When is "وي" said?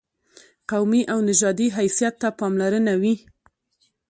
3.01-3.15